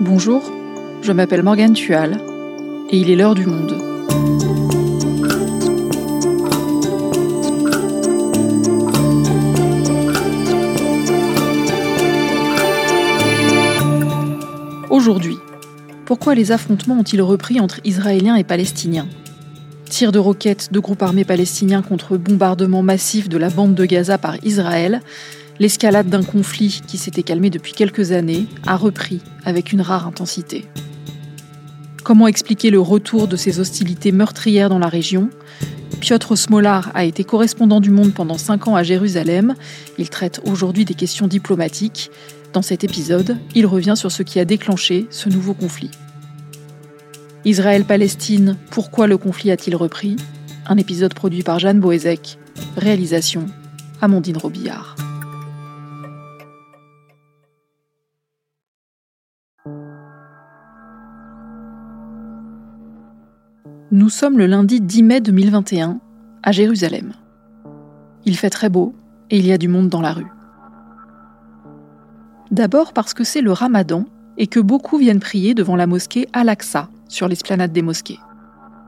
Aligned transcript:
Bonjour, 0.00 0.52
je 1.02 1.10
m'appelle 1.10 1.42
Morgane 1.42 1.72
Tual 1.72 2.20
et 2.88 2.98
il 2.98 3.10
est 3.10 3.16
l'heure 3.16 3.34
du 3.34 3.46
monde. 3.46 3.74
Aujourd'hui, 14.88 15.36
pourquoi 16.04 16.36
les 16.36 16.52
affrontements 16.52 17.00
ont-ils 17.00 17.20
repris 17.20 17.58
entre 17.58 17.80
Israéliens 17.84 18.36
et 18.36 18.44
Palestiniens? 18.44 19.08
Tirs 19.90 20.12
de 20.12 20.20
roquettes 20.20 20.72
de 20.72 20.78
groupes 20.78 21.02
armés 21.02 21.24
palestiniens 21.24 21.82
contre 21.82 22.16
bombardements 22.16 22.82
massifs 22.82 23.28
de 23.28 23.36
la 23.36 23.50
bande 23.50 23.74
de 23.74 23.84
Gaza 23.84 24.16
par 24.16 24.36
Israël, 24.44 25.02
l'escalade 25.58 26.08
d'un 26.08 26.22
conflit 26.22 26.80
qui 26.86 26.98
s'était 26.98 27.22
calmé 27.22 27.50
depuis 27.50 27.72
quelques 27.72 28.12
années 28.12 28.46
a 28.66 28.76
repris 28.76 29.20
avec 29.44 29.72
une 29.72 29.80
rare 29.80 30.06
intensité. 30.06 30.66
Comment 32.04 32.26
expliquer 32.26 32.70
le 32.70 32.80
retour 32.80 33.28
de 33.28 33.36
ces 33.36 33.60
hostilités 33.60 34.12
meurtrières 34.12 34.68
dans 34.68 34.78
la 34.78 34.88
région? 34.88 35.30
Piotr 36.00 36.38
Smolar 36.38 36.90
a 36.94 37.04
été 37.04 37.24
correspondant 37.24 37.80
du 37.80 37.90
Monde 37.90 38.14
pendant 38.14 38.38
cinq 38.38 38.68
ans 38.68 38.76
à 38.76 38.82
Jérusalem. 38.82 39.54
Il 39.98 40.08
traite 40.08 40.40
aujourd'hui 40.46 40.84
des 40.84 40.94
questions 40.94 41.26
diplomatiques. 41.26 42.10
Dans 42.52 42.62
cet 42.62 42.84
épisode, 42.84 43.36
il 43.54 43.66
revient 43.66 43.94
sur 43.96 44.12
ce 44.12 44.22
qui 44.22 44.38
a 44.38 44.44
déclenché 44.44 45.06
ce 45.10 45.28
nouveau 45.28 45.54
conflit. 45.54 45.90
Israël-Palestine, 47.44 48.56
pourquoi 48.70 49.06
le 49.06 49.18
conflit 49.18 49.50
a-t-il 49.50 49.76
repris? 49.76 50.16
Un 50.66 50.76
épisode 50.76 51.14
produit 51.14 51.42
par 51.42 51.58
Jeanne 51.58 51.80
Boézek. 51.80 52.38
Réalisation 52.76 53.46
Amandine 54.00 54.36
Robillard. 54.36 54.97
Nous 63.90 64.10
sommes 64.10 64.36
le 64.36 64.44
lundi 64.44 64.82
10 64.82 65.02
mai 65.02 65.20
2021 65.22 65.98
à 66.42 66.52
Jérusalem. 66.52 67.14
Il 68.26 68.36
fait 68.36 68.50
très 68.50 68.68
beau 68.68 68.94
et 69.30 69.38
il 69.38 69.46
y 69.46 69.52
a 69.52 69.56
du 69.56 69.66
monde 69.66 69.88
dans 69.88 70.02
la 70.02 70.12
rue. 70.12 70.26
D'abord 72.50 72.92
parce 72.92 73.14
que 73.14 73.24
c'est 73.24 73.40
le 73.40 73.50
ramadan 73.50 74.04
et 74.36 74.46
que 74.46 74.60
beaucoup 74.60 74.98
viennent 74.98 75.20
prier 75.20 75.54
devant 75.54 75.74
la 75.74 75.86
mosquée 75.86 76.28
Al-Aqsa 76.34 76.90
sur 77.08 77.28
l'esplanade 77.28 77.72
des 77.72 77.80
mosquées. 77.80 78.18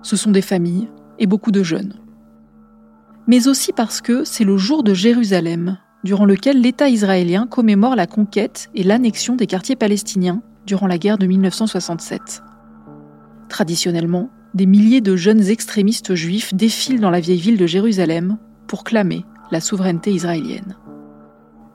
Ce 0.03 0.17
sont 0.17 0.33
des 0.33 0.43
familles 0.43 0.91
et 1.19 1.27
beaucoup 1.27 1.51
de 1.51 1.62
jeunes. 1.62 1.95
Mais 3.27 3.48
aussi 3.48 3.73
parce 3.73 4.03
que 4.03 4.25
c'est 4.25 4.45
le 4.45 4.59
jour 4.59 4.83
de 4.83 4.93
Jérusalem, 4.93 5.78
durant 6.05 6.27
lequel 6.27 6.61
l'État 6.61 6.91
israélien 6.91 7.47
commémore 7.47 7.97
la 7.97 8.06
conquête 8.06 8.69
et 8.75 8.83
l'annexion 8.83 9.34
des 9.34 9.47
quartiers 9.47 9.77
palestiniens 9.77 10.43
durant 10.67 10.87
la 10.87 10.98
guerre 10.98 11.17
de 11.17 11.27
1967. 11.27 12.43
Traditionnellement, 13.48 14.28
des 14.55 14.67
milliers 14.67 15.01
de 15.01 15.17
jeunes 15.17 15.48
extrémistes 15.48 16.15
juifs 16.15 16.55
défilent 16.55 17.01
dans 17.01 17.11
la 17.11 17.20
vieille 17.20 17.41
ville 17.41 17.56
de 17.56 17.67
Jérusalem 17.67 18.37
pour 18.67 18.84
clamer 18.84 19.25
la 19.51 19.61
souveraineté 19.61 20.12
israélienne. 20.12 20.77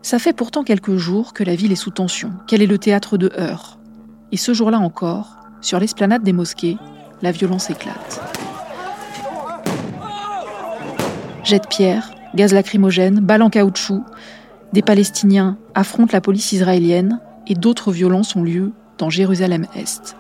Ça 0.01 0.19
fait 0.19 0.33
pourtant 0.33 0.63
quelques 0.63 0.97
jours 0.97 1.33
que 1.33 1.43
la 1.43 1.55
ville 1.55 1.71
est 1.71 1.77
sous 1.77 1.91
tension, 1.91 2.33
qu'elle 2.47 2.61
est 2.61 2.67
le 2.67 2.77
théâtre 2.77 3.17
de 3.17 3.31
heurts. 3.37 3.79
Et 4.31 4.37
ce 4.37 4.53
jour-là 4.53 4.79
encore, 4.79 5.37
sur 5.61 5.79
l'esplanade 5.79 6.23
des 6.23 6.33
mosquées, 6.33 6.77
la 7.21 7.31
violence 7.31 7.69
éclate. 7.69 8.21
Jets 11.43 11.59
de 11.59 11.67
pierre, 11.67 12.11
gaz 12.35 12.53
lacrymogène, 12.53 13.19
balles 13.19 13.41
en 13.41 13.49
caoutchouc, 13.49 14.03
des 14.73 14.81
Palestiniens 14.81 15.57
affrontent 15.73 16.13
la 16.13 16.21
police 16.21 16.51
israélienne 16.51 17.19
et 17.47 17.55
d'autres 17.55 17.91
violences 17.91 18.35
ont 18.35 18.43
lieu 18.43 18.73
dans 18.97 19.09
Jérusalem-Est 19.09 20.17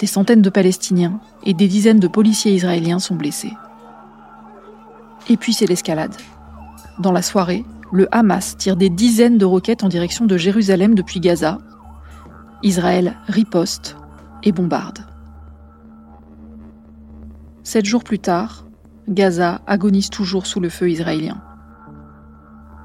des 0.00 0.06
centaines 0.06 0.42
de 0.42 0.50
Palestiniens 0.50 1.20
et 1.44 1.52
des 1.52 1.68
dizaines 1.68 2.00
de 2.00 2.08
policiers 2.08 2.54
israéliens 2.54 2.98
sont 2.98 3.14
blessés. 3.14 3.52
Et 5.28 5.36
puis 5.36 5.52
c'est 5.52 5.66
l'escalade. 5.66 6.14
Dans 6.98 7.12
la 7.12 7.20
soirée, 7.22 7.64
le 7.92 8.08
Hamas 8.10 8.56
tire 8.56 8.76
des 8.76 8.88
dizaines 8.88 9.36
de 9.36 9.44
roquettes 9.44 9.84
en 9.84 9.88
direction 9.88 10.24
de 10.24 10.38
Jérusalem 10.38 10.94
depuis 10.94 11.20
Gaza. 11.20 11.58
Israël 12.62 13.16
riposte 13.26 13.96
et 14.42 14.52
bombarde. 14.52 15.00
Sept 17.62 17.84
jours 17.84 18.02
plus 18.02 18.18
tard, 18.18 18.64
Gaza 19.06 19.60
agonise 19.66 20.08
toujours 20.08 20.46
sous 20.46 20.60
le 20.60 20.70
feu 20.70 20.90
israélien. 20.90 21.42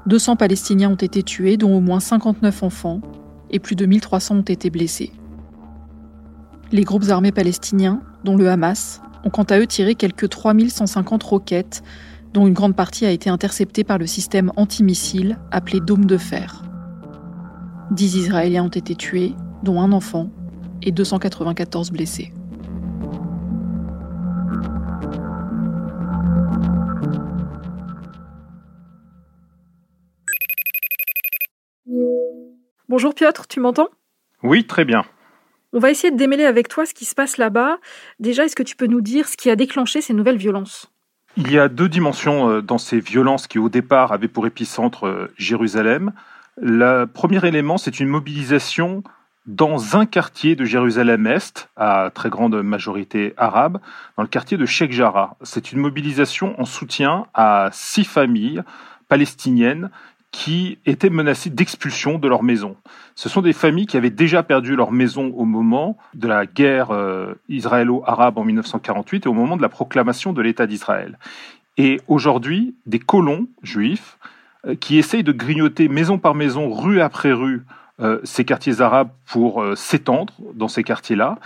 200 0.04 0.36
Palestiniens 0.36 0.90
ont 0.90 0.96
été 0.96 1.22
tués, 1.22 1.56
dont 1.56 1.74
au 1.74 1.80
moins 1.80 1.98
59 1.98 2.62
enfants, 2.62 3.00
et 3.50 3.58
plus 3.58 3.74
de 3.74 3.86
1300 3.86 4.36
ont 4.36 4.42
été 4.42 4.70
blessés. 4.70 5.12
Les 6.72 6.82
groupes 6.82 7.04
armés 7.10 7.30
palestiniens, 7.30 8.02
dont 8.24 8.36
le 8.36 8.50
Hamas, 8.50 9.00
ont 9.22 9.30
quant 9.30 9.44
à 9.44 9.58
eux 9.60 9.68
tiré 9.68 9.94
quelques 9.94 10.28
3150 10.28 11.22
roquettes, 11.22 11.84
dont 12.32 12.48
une 12.48 12.54
grande 12.54 12.74
partie 12.74 13.06
a 13.06 13.10
été 13.12 13.30
interceptée 13.30 13.84
par 13.84 13.98
le 13.98 14.06
système 14.06 14.50
antimissile 14.56 15.38
appelé 15.52 15.78
Dôme 15.78 16.06
de 16.06 16.18
fer. 16.18 16.64
Dix 17.92 18.16
Israéliens 18.16 18.64
ont 18.64 18.68
été 18.68 18.96
tués, 18.96 19.34
dont 19.62 19.80
un 19.80 19.92
enfant, 19.92 20.28
et 20.82 20.90
294 20.90 21.92
blessés. 21.92 22.32
Bonjour 32.88 33.14
Piotr, 33.14 33.46
tu 33.46 33.60
m'entends? 33.60 33.88
Oui, 34.42 34.66
très 34.66 34.84
bien. 34.84 35.04
On 35.76 35.78
va 35.78 35.90
essayer 35.90 36.10
de 36.10 36.16
démêler 36.16 36.46
avec 36.46 36.68
toi 36.68 36.86
ce 36.86 36.94
qui 36.94 37.04
se 37.04 37.14
passe 37.14 37.36
là-bas. 37.36 37.76
Déjà, 38.18 38.46
est-ce 38.46 38.56
que 38.56 38.62
tu 38.62 38.76
peux 38.76 38.86
nous 38.86 39.02
dire 39.02 39.28
ce 39.28 39.36
qui 39.36 39.50
a 39.50 39.56
déclenché 39.56 40.00
ces 40.00 40.14
nouvelles 40.14 40.38
violences? 40.38 40.90
Il 41.36 41.52
y 41.52 41.58
a 41.58 41.68
deux 41.68 41.90
dimensions 41.90 42.48
euh, 42.48 42.62
dans 42.62 42.78
ces 42.78 42.98
violences 42.98 43.46
qui, 43.46 43.58
au 43.58 43.68
départ, 43.68 44.10
avaient 44.10 44.26
pour 44.26 44.46
épicentre 44.46 45.06
euh, 45.06 45.30
Jérusalem. 45.36 46.14
Le 46.56 47.04
premier 47.04 47.46
élément, 47.46 47.76
c'est 47.76 48.00
une 48.00 48.08
mobilisation 48.08 49.02
dans 49.44 49.98
un 49.98 50.06
quartier 50.06 50.56
de 50.56 50.64
Jérusalem-Est, 50.64 51.68
à 51.76 52.10
très 52.14 52.30
grande 52.30 52.54
majorité 52.62 53.34
arabe, 53.36 53.78
dans 54.16 54.22
le 54.22 54.30
quartier 54.30 54.56
de 54.56 54.64
Sheikh 54.64 54.92
Jarrah. 54.92 55.36
C'est 55.42 55.72
une 55.72 55.78
mobilisation 55.78 56.58
en 56.58 56.64
soutien 56.64 57.26
à 57.34 57.68
six 57.70 58.04
familles 58.04 58.62
palestiniennes 59.10 59.90
qui 60.36 60.76
étaient 60.84 61.08
menacées 61.08 61.48
d'expulsion 61.48 62.18
de 62.18 62.28
leur 62.28 62.42
maison. 62.42 62.76
Ce 63.14 63.30
sont 63.30 63.40
des 63.40 63.54
familles 63.54 63.86
qui 63.86 63.96
avaient 63.96 64.10
déjà 64.10 64.42
perdu 64.42 64.76
leur 64.76 64.92
maison 64.92 65.32
au 65.34 65.46
moment 65.46 65.96
de 66.12 66.28
la 66.28 66.44
guerre 66.44 66.90
euh, 66.90 67.32
israélo-arabe 67.48 68.36
en 68.36 68.44
1948 68.44 69.24
et 69.24 69.28
au 69.30 69.32
moment 69.32 69.56
de 69.56 69.62
la 69.62 69.70
proclamation 69.70 70.34
de 70.34 70.42
l'État 70.42 70.66
d'Israël. 70.66 71.18
Et 71.78 72.02
aujourd'hui, 72.06 72.74
des 72.84 72.98
colons 72.98 73.48
juifs 73.62 74.18
euh, 74.66 74.74
qui 74.74 74.98
essayent 74.98 75.24
de 75.24 75.32
grignoter 75.32 75.88
maison 75.88 76.18
par 76.18 76.34
maison, 76.34 76.70
rue 76.70 77.00
après 77.00 77.32
rue, 77.32 77.64
euh, 78.00 78.20
ces 78.22 78.44
quartiers 78.44 78.82
arabes 78.82 79.08
pour 79.24 79.64
s'étendre 79.74 80.34
dans 80.52 80.68
ces 80.68 80.84
quartiers-là, 80.84 81.38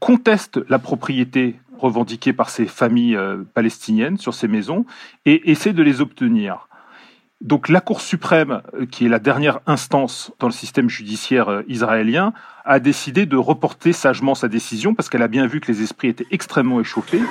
contestent 0.00 0.60
la 0.70 0.78
propriété 0.78 1.56
revendiquée 1.78 2.32
par 2.32 2.48
ces 2.48 2.64
familles 2.64 3.18
palestiniennes 3.52 4.16
sur 4.16 4.32
ces 4.32 4.48
maisons 4.48 4.86
et 5.26 5.50
essaient 5.50 5.74
de 5.74 5.82
les 5.82 6.00
obtenir. 6.00 6.68
Donc 7.40 7.68
la 7.68 7.80
Cour 7.80 8.00
suprême, 8.00 8.62
euh, 8.74 8.86
qui 8.86 9.06
est 9.06 9.08
la 9.08 9.20
dernière 9.20 9.60
instance 9.66 10.32
dans 10.40 10.48
le 10.48 10.52
système 10.52 10.88
judiciaire 10.88 11.48
euh, 11.48 11.62
israélien, 11.68 12.32
a 12.64 12.80
décidé 12.80 13.26
de 13.26 13.36
reporter 13.36 13.92
sagement 13.92 14.34
sa 14.34 14.48
décision 14.48 14.94
parce 14.94 15.08
qu'elle 15.08 15.22
a 15.22 15.28
bien 15.28 15.46
vu 15.46 15.60
que 15.60 15.70
les 15.70 15.82
esprits 15.82 16.08
étaient 16.08 16.26
extrêmement 16.32 16.80
échauffés. 16.80 17.22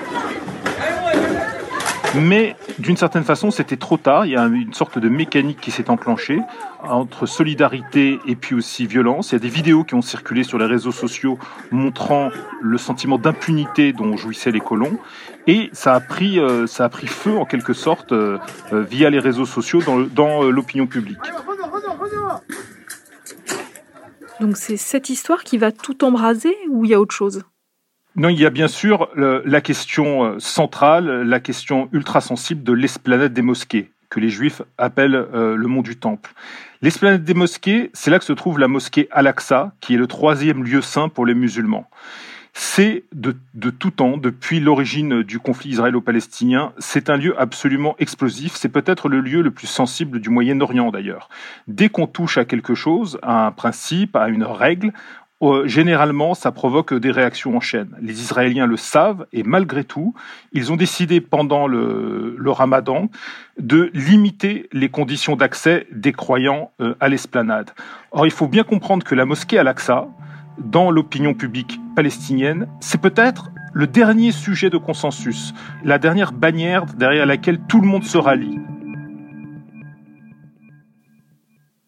Mais 2.22 2.56
d'une 2.80 2.98
certaine 2.98 3.24
façon, 3.24 3.52
c'était 3.52 3.78
trop 3.78 3.98
tard. 3.98 4.26
Il 4.26 4.32
y 4.32 4.38
a 4.38 4.46
une 4.46 4.74
sorte 4.74 4.98
de 4.98 5.10
mécanique 5.10 5.60
qui 5.62 5.72
s'est 5.72 5.90
enclenchée 5.90 6.40
entre 6.82 7.26
solidarité 7.26 8.20
et 8.26 8.36
puis 8.36 8.56
aussi 8.56 8.88
violence. 8.88 9.32
Il 9.32 9.36
y 9.36 9.36
a 9.36 9.40
des 9.40 9.50
vidéos 9.50 9.84
qui 9.84 9.94
ont 9.94 10.02
circulé 10.02 10.44
sur 10.44 10.58
les 10.58 10.66
réseaux 10.66 10.92
sociaux 10.92 11.38
montrant 11.72 12.30
le 12.62 12.78
sentiment 12.78 13.18
d'impunité 13.18 13.94
dont 13.94 14.18
jouissaient 14.18 14.52
les 14.52 14.60
colons. 14.60 14.98
Et 15.48 15.70
ça 15.74 15.94
a 15.94 16.00
pris, 16.00 16.40
euh, 16.40 16.68
ça 16.68 16.86
a 16.86 16.90
pris 16.90 17.08
feu 17.08 17.38
en 17.38 17.46
quelque 17.46 17.74
sorte 17.74 18.12
euh, 18.12 18.38
euh, 18.74 18.84
via 18.84 19.10
les 19.10 19.20
réseaux 19.20 19.46
sociaux 19.46 19.82
dans, 19.82 20.00
dans 20.00 20.44
l'opinion 20.44 20.88
publique. 20.88 21.20
Donc 24.40 24.58
c'est 24.58 24.78
cette 24.78 25.10
histoire 25.10 25.44
qui 25.44 25.58
va 25.58 25.72
tout 25.72 26.04
embraser 26.04 26.56
ou 26.70 26.86
il 26.86 26.92
y 26.92 26.94
a 26.94 27.00
autre 27.00 27.16
chose? 27.16 27.44
Non, 28.18 28.30
il 28.30 28.40
y 28.40 28.48
a 28.48 28.50
bien 28.50 28.68
sûr 28.68 29.10
la 29.16 29.62
question 29.62 30.26
euh, 30.26 30.40
centrale, 30.40 31.22
la 31.22 31.40
question 31.40 31.88
ultra 31.92 32.20
sensible 32.20 32.64
de 32.64 32.74
l'esplanade 32.74 33.32
des 33.32 33.44
mosquées, 33.44 33.92
que 34.10 34.20
les 34.20 34.30
juifs 34.30 34.64
appellent 34.80 35.28
euh, 35.36 35.56
le 35.56 35.68
mont 35.68 35.84
du 35.84 35.98
Temple. 35.98 36.34
L'esplanade 36.82 37.24
des 37.24 37.36
mosquées, 37.36 37.92
c'est 37.94 38.10
là 38.10 38.18
que 38.18 38.26
se 38.26 38.34
trouve 38.34 38.58
la 38.58 38.68
mosquée 38.68 39.08
Al-Aqsa, 39.12 39.74
qui 39.82 39.94
est 39.94 39.98
le 39.98 40.08
troisième 40.08 40.64
lieu 40.64 40.82
saint 40.82 41.10
pour 41.10 41.28
les 41.28 41.36
musulmans. 41.36 41.88
c'est 42.54 43.04
de, 43.14 43.36
tout 43.70 43.92
temps, 43.92 44.18
depuis 44.18 44.60
l'origine 44.60 45.22
du 45.22 45.38
conflit 45.38 45.70
israélo-palestinien, 45.70 46.74
c'est 46.80 47.12
un 47.12 47.18
lieu 47.18 47.40
absolument 47.40 47.96
explosif. 48.00 48.56
C'est 48.56 48.70
peut-être 48.70 49.10
le 49.10 49.22
lieu 49.22 49.44
le 49.44 49.52
plus 49.52 49.68
sensible 49.68 50.20
du 50.20 50.32
Moyen-Orient 50.32 50.90
d'ailleurs. 50.90 51.30
Dès 51.68 51.90
qu'on 51.90 52.08
touche 52.08 52.40
à 52.40 52.46
quelque 52.46 52.74
chose, 52.74 53.20
à 53.22 53.46
un 53.46 53.52
principe, 53.52 54.16
à 54.16 54.28
une 54.30 54.44
règle, 54.44 54.92
euh, 55.44 55.68
généralement, 55.68 56.34
ça 56.34 56.52
provoque 56.52 56.94
des 56.96 57.12
réactions 57.12 57.56
en 57.56 57.60
chaîne. 57.60 57.96
Les 58.02 58.22
Israéliens 58.22 58.66
le 58.66 58.78
savent 58.78 59.28
et 59.34 59.44
malgré 59.44 59.84
tout, 59.84 60.16
ils 60.52 60.72
ont 60.72 60.76
décidé 60.76 61.22
pendant 61.22 61.68
le, 61.68 62.36
ramadan 62.48 63.10
de 63.60 63.92
limiter 63.94 64.68
les 64.72 64.90
conditions 64.90 65.36
d'accès 65.36 65.86
des 65.92 66.12
croyants 66.12 66.72
euh, 66.82 66.96
à 67.00 67.08
l'esplanade. 67.08 67.70
Or, 68.12 68.26
il 68.26 68.32
faut 68.32 68.48
bien 68.48 68.64
comprendre 68.64 69.04
que 69.04 69.14
la 69.14 69.26
mosquée 69.26 69.60
Al-Aqsa, 69.60 70.08
dans 70.58 70.90
l'opinion 70.90 71.36
publique 71.36 71.80
palestinienne, 71.96 72.68
c'est 72.80 73.00
peut-être 73.00 73.52
le 73.74 73.86
dernier 73.86 74.32
sujet 74.32 74.72
de 74.72 74.78
consensus, 74.78 75.54
la 75.84 76.00
dernière 76.00 76.32
bannière 76.32 76.86
derrière 76.86 77.28
laquelle 77.28 77.60
tout 77.68 77.80
le 77.80 77.88
monde 77.88 78.04
se 78.04 78.18
rallie. 78.18 78.58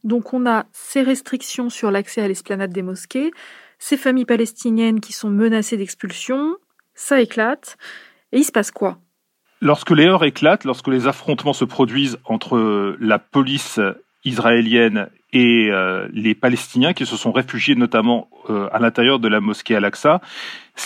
Donc 0.10 0.34
on 0.34 0.48
a 0.48 0.66
ces 0.72 1.04
restrictions 1.04 1.70
sur 1.70 1.92
l'accès 1.92 2.22
à 2.22 2.28
l'esplanade 2.28 2.74
des 2.74 2.82
mosquées, 2.82 3.30
ces 3.78 3.96
familles 3.96 4.26
palestiniennes 4.26 5.02
qui 5.02 5.14
sont 5.14 5.30
menacées 5.30 5.78
d'expulsion, 5.78 6.58
ça 6.96 7.22
éclate, 7.22 7.78
et 8.32 8.40
il 8.40 8.44
se 8.44 8.52
passe 8.52 8.72
quoi? 8.72 8.98
Lorsque 9.62 9.92
les 9.92 10.08
heurts 10.08 10.26
éclatent, 10.26 10.64
lorsque 10.64 10.88
les 10.88 11.06
affrontements 11.06 11.54
se 11.54 11.64
produisent 11.64 12.18
entre 12.26 12.98
la 13.00 13.20
police 13.20 13.80
israélienne 14.25 15.10
et 15.31 15.69
euh, 15.69 16.07
les 16.12 16.33
Palestiniens 16.33 16.94
qui 16.94 17.06
se 17.06 17.16
sont 17.16 17.31
réfugiés 17.31 17.75
notamment 17.75 18.30
euh, 18.50 18.68
à 18.71 18.80
l'intérieur 18.80 19.19
de 19.19 19.27
la 19.27 19.39
mosquée 19.39 19.75
Al-Aqsa, 19.75 20.21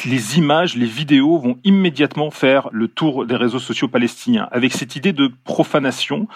les 0.05 0.37
images, 0.37 0.75
les 0.75 0.85
vidéos 0.85 1.37
vont 1.37 1.57
immédiatement 1.63 2.29
faire 2.29 2.67
le 2.71 2.87
tour 2.87 3.25
des 3.25 3.35
réseaux 3.35 3.59
sociaux 3.59 3.87
palestiniens, 3.87 4.49
avec 4.51 4.73
cette 4.73 4.95
idée 4.95 5.13
de 5.13 5.31
profanation 5.45 6.27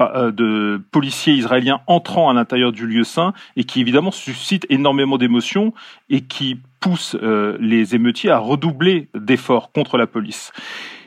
euh, 0.00 0.30
de 0.30 0.82
policiers 0.90 1.34
israéliens 1.34 1.80
entrant 1.86 2.28
à 2.28 2.34
l'intérieur 2.34 2.72
du 2.72 2.86
lieu 2.86 3.04
saint 3.04 3.32
et 3.56 3.64
qui 3.64 3.80
évidemment 3.80 4.10
suscite 4.10 4.66
énormément 4.68 5.16
d'émotions 5.16 5.72
et 6.10 6.20
qui 6.20 6.58
pousse 6.80 7.16
les 7.60 7.94
émeutiers 7.94 8.28
à 8.28 8.36
redoubler 8.36 9.08
d'efforts 9.14 9.72
contre 9.72 9.96
la 9.96 10.06
police 10.06 10.52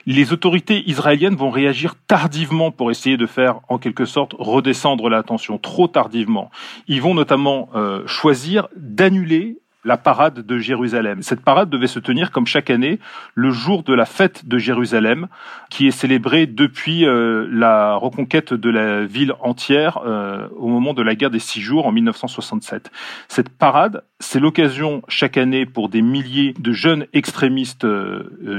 les 0.07 0.31
autorités 0.31 0.89
israéliennes 0.89 1.35
vont 1.35 1.51
réagir 1.51 1.95
tardivement 2.07 2.71
pour 2.71 2.89
essayer 2.89 3.17
de 3.17 3.25
faire, 3.25 3.59
en 3.67 3.77
quelque 3.77 4.05
sorte, 4.05 4.33
redescendre 4.39 5.09
la 5.09 5.21
tension, 5.21 5.57
trop 5.57 5.89
tardivement. 5.89 6.49
Ils 6.87 7.01
vont 7.01 7.13
notamment 7.13 7.69
euh, 7.75 8.07
choisir 8.07 8.69
d'annuler 8.77 9.59
la 9.87 9.97
parade 9.97 10.45
de 10.45 10.59
Jérusalem. 10.59 11.23
Cette 11.23 11.41
parade 11.41 11.69
devait 11.69 11.87
se 11.87 11.99
tenir 11.99 12.31
comme 12.31 12.45
chaque 12.45 12.69
année 12.69 12.99
le 13.33 13.49
jour 13.49 13.83
de 13.83 13.93
la 13.93 14.05
fête 14.05 14.47
de 14.47 14.57
Jérusalem, 14.57 15.27
qui 15.69 15.87
est 15.87 15.91
célébrée 15.91 16.45
depuis 16.45 17.05
euh, 17.05 17.47
la 17.51 17.95
reconquête 17.95 18.53
de 18.53 18.69
la 18.69 19.05
ville 19.05 19.33
entière 19.39 19.99
euh, 20.05 20.47
au 20.57 20.67
moment 20.67 20.93
de 20.93 21.01
la 21.01 21.15
guerre 21.15 21.31
des 21.31 21.39
six 21.39 21.61
jours 21.61 21.87
en 21.87 21.91
1967. 21.91 22.91
Cette 23.27 23.49
parade, 23.49 24.03
c'est 24.19 24.39
l'occasion 24.39 25.01
chaque 25.07 25.37
année 25.37 25.65
pour 25.65 25.89
des 25.89 26.01
milliers 26.01 26.53
de 26.59 26.71
jeunes 26.73 27.07
extrémistes 27.13 27.87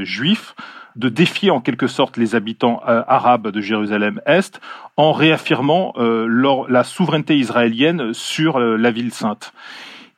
juifs 0.02 0.54
de 0.98 1.08
défier 1.08 1.50
en 1.50 1.60
quelque 1.60 1.86
sorte 1.86 2.16
les 2.16 2.34
habitants 2.34 2.82
euh, 2.88 3.02
arabes 3.06 3.48
de 3.48 3.60
Jérusalem-Est 3.60 4.60
en 4.96 5.12
réaffirmant 5.12 5.94
euh, 5.96 6.66
la 6.68 6.84
souveraineté 6.84 7.36
israélienne 7.38 8.12
sur 8.12 8.58
euh, 8.58 8.76
la 8.76 8.90
ville 8.90 9.12
sainte. 9.12 9.52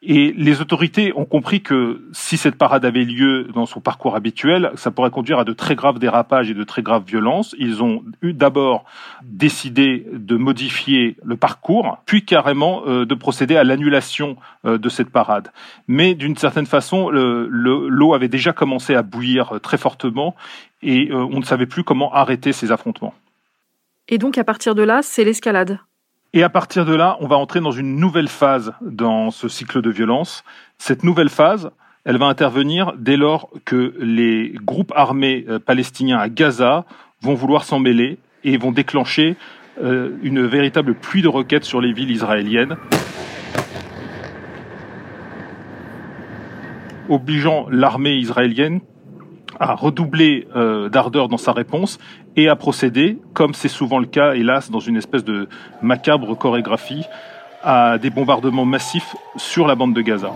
Et 0.03 0.33
les 0.35 0.63
autorités 0.63 1.13
ont 1.15 1.27
compris 1.27 1.61
que 1.61 2.09
si 2.13 2.39
cette 2.39 2.55
parade 2.55 2.87
avait 2.87 3.05
lieu 3.05 3.49
dans 3.55 3.67
son 3.67 3.81
parcours 3.81 4.17
habituel, 4.17 4.73
ça 4.75 4.91
pourrait 4.91 5.11
conduire 5.11 5.39
à 5.39 5.45
de 5.45 5.53
très 5.53 5.75
graves 5.75 5.99
dérapages 5.99 6.51
et 6.51 6.55
de 6.55 6.65
très 6.65 6.81
graves 6.81 7.05
violences. 7.05 7.55
Ils 7.59 7.83
ont 7.83 8.03
d'abord 8.23 8.87
décidé 9.23 10.07
de 10.11 10.37
modifier 10.37 11.19
le 11.23 11.37
parcours, 11.37 11.99
puis 12.07 12.25
carrément 12.25 12.83
euh, 12.87 13.05
de 13.05 13.15
procéder 13.15 13.57
à 13.57 13.65
l'annulation 13.65 14.39
euh, 14.65 14.79
de 14.79 14.89
cette 14.89 15.11
parade. 15.11 15.53
Mais 15.87 16.15
d'une 16.15 16.37
certaine 16.37 16.67
façon, 16.67 17.11
l'eau 17.11 18.15
avait 18.15 18.29
déjà 18.29 18.55
commencé 18.55 18.95
à 18.95 19.03
bouillir 19.03 19.57
euh, 19.57 19.59
très 19.59 19.77
fortement 19.77 20.35
et 20.83 21.11
on 21.13 21.41
ne 21.41 21.45
savait 21.45 21.67
plus 21.67 21.85
comment 21.85 22.11
arrêter 22.15 22.53
ces 22.53 22.73
affrontements. 22.73 23.13
Et 24.09 24.17
donc 24.17 24.39
à 24.39 24.45
partir 24.45 24.75
de 24.75 24.83
là, 24.83 25.01
c'est 25.03 25.25
l'escalade 25.25 25.79
et 26.33 26.43
à 26.43 26.49
partir 26.49 26.85
de 26.85 26.95
là, 26.95 27.17
on 27.21 27.27
va 27.27 27.37
entrer 27.37 27.61
dans 27.61 27.73
une 27.73 27.97
nouvelle 27.97 28.29
phase 28.29 28.73
dans 28.81 29.31
ce 29.31 29.49
cycle 29.49 29.83
de 29.83 29.91
violence. 29.91 30.45
Cette 30.79 31.03
nouvelle 31.03 31.29
phase, 31.29 31.71
elle 32.05 32.19
va 32.19 32.27
intervenir 32.27 32.93
dès 32.97 33.17
lors 33.17 33.51
que 33.65 33.95
les 33.99 34.55
groupes 34.63 34.93
armés 34.95 35.45
euh, 35.49 35.59
palestiniens 35.59 36.19
à 36.19 36.29
Gaza 36.29 36.85
vont 37.21 37.35
vouloir 37.35 37.65
s'en 37.65 37.79
mêler 37.79 38.19
et 38.45 38.57
vont 38.57 38.73
déclencher 38.73 39.37
euh, 39.83 40.17
une 40.23 40.47
véritable 40.47 40.95
pluie 40.95 41.23
de 41.23 41.29
roquettes 41.29 41.65
sur 41.65 41.81
les 41.81 41.93
villes 41.93 42.11
israéliennes. 42.11 42.77
obligeant 47.11 47.67
l'armée 47.71 48.15
israélienne 48.15 48.81
à 49.61 49.75
redoubler 49.75 50.49
euh, 50.57 50.89
d'ardeur 50.89 51.29
dans 51.29 51.37
sa 51.37 51.53
réponse 51.53 51.99
et 52.35 52.49
à 52.49 52.57
procéder, 52.57 53.19
comme 53.35 53.53
c'est 53.55 53.69
souvent 53.69 53.99
le 53.99 54.07
cas, 54.07 54.35
hélas, 54.35 54.71
dans 54.71 54.81
une 54.81 54.97
espèce 54.97 55.25
de 55.25 55.49
macabre 55.83 56.37
chorégraphie, 56.37 57.05
à 57.63 57.99
des 57.99 58.09
bombardements 58.09 58.65
massifs 58.65 59.15
sur 59.37 59.67
la 59.67 59.75
bande 59.75 59.95
de 59.95 60.01
Gaza. 60.01 60.33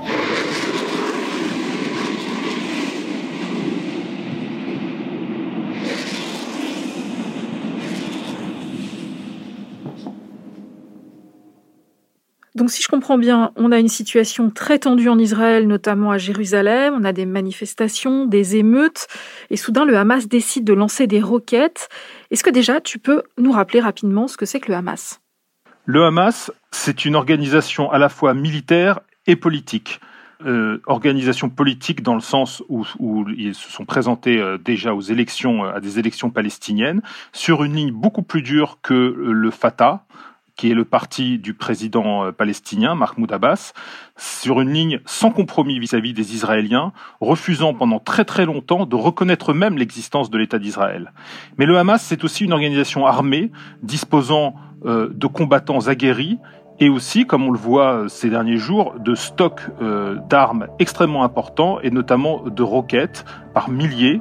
Donc 12.54 12.70
si 12.70 12.82
je 12.82 12.88
comprends 12.88 13.18
bien, 13.18 13.50
on 13.56 13.72
a 13.72 13.78
une 13.78 13.88
situation 13.88 14.48
très 14.48 14.78
tendue 14.78 15.08
en 15.08 15.18
Israël, 15.18 15.66
notamment 15.66 16.12
à 16.12 16.18
Jérusalem, 16.18 16.94
on 16.96 17.04
a 17.04 17.12
des 17.12 17.26
manifestations, 17.26 18.26
des 18.26 18.56
émeutes, 18.56 19.08
et 19.50 19.56
soudain 19.56 19.84
le 19.84 19.96
Hamas 19.96 20.28
décide 20.28 20.64
de 20.64 20.72
lancer 20.72 21.08
des 21.08 21.20
roquettes. 21.20 21.88
Est-ce 22.30 22.44
que 22.44 22.50
déjà 22.50 22.80
tu 22.80 23.00
peux 23.00 23.24
nous 23.38 23.50
rappeler 23.50 23.80
rapidement 23.80 24.28
ce 24.28 24.36
que 24.36 24.46
c'est 24.46 24.60
que 24.60 24.70
le 24.70 24.78
Hamas? 24.78 25.20
Le 25.84 26.04
Hamas, 26.04 26.52
c'est 26.70 27.04
une 27.04 27.16
organisation 27.16 27.90
à 27.90 27.98
la 27.98 28.08
fois 28.08 28.34
militaire 28.34 29.00
et 29.26 29.34
politique. 29.34 30.00
Euh, 30.44 30.82
organisation 30.86 31.48
politique 31.48 32.02
dans 32.02 32.14
le 32.14 32.20
sens 32.20 32.62
où, 32.68 32.84
ils 33.36 33.54
se 33.54 33.70
sont 33.70 33.84
présentés 33.84 34.38
euh, 34.38 34.58
déjà 34.58 34.94
aux 34.94 35.00
élections, 35.00 35.64
euh, 35.64 35.72
à 35.72 35.80
des 35.80 35.98
élections 35.98 36.30
palestiniennes, 36.30 37.02
sur 37.32 37.64
une 37.64 37.74
ligne 37.74 37.92
beaucoup 37.92 38.22
plus 38.22 38.42
dure 38.42 38.78
que 38.82 38.92
le 38.94 39.50
Fatah, 39.50 40.04
qui 40.56 40.70
est 40.70 40.74
le 40.74 40.84
parti 40.84 41.38
du 41.38 41.54
président 41.54 42.24
euh, 42.24 42.32
palestinien, 42.32 42.94
Mahmoud 42.94 43.32
Abbas, 43.32 43.72
sur 44.16 44.60
une 44.60 44.72
ligne 44.72 45.00
sans 45.04 45.30
compromis 45.30 45.78
vis-à-vis 45.78 46.12
des 46.12 46.34
Israéliens, 46.34 46.92
refusant 47.20 47.74
pendant 47.74 47.98
très 47.98 48.24
très 48.24 48.46
longtemps 48.46 48.86
de 48.86 48.96
reconnaître 48.96 49.52
même 49.52 49.76
l'existence 49.76 50.30
de 50.30 50.38
l'État 50.38 50.58
d'Israël. 50.58 51.12
Mais 51.58 51.66
le 51.66 51.76
Hamas, 51.76 52.02
c'est 52.02 52.22
aussi 52.24 52.44
une 52.44 52.52
organisation 52.52 53.06
armée, 53.06 53.50
disposant 53.82 54.54
euh, 54.84 55.10
de 55.12 55.26
combattants 55.26 55.88
aguerris, 55.88 56.38
et 56.80 56.88
aussi, 56.88 57.24
comme 57.24 57.44
on 57.44 57.50
le 57.50 57.58
voit 57.58 57.94
euh, 57.94 58.08
ces 58.08 58.30
derniers 58.30 58.56
jours, 58.56 58.94
de 58.98 59.14
stocks 59.14 59.62
d'armes 60.28 60.68
extrêmement 60.78 61.24
importants, 61.24 61.80
et 61.80 61.90
notamment 61.90 62.42
de 62.48 62.62
roquettes 62.62 63.24
par 63.54 63.68
milliers, 63.68 64.20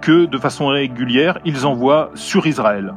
que 0.00 0.26
de 0.26 0.38
façon 0.38 0.66
régulière, 0.66 1.38
ils 1.44 1.64
envoient 1.64 2.10
sur 2.14 2.46
Israël. 2.46 2.92